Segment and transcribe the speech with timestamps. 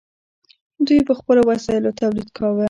[0.85, 2.59] دوی په خپلو وسایلو تولید کاوه.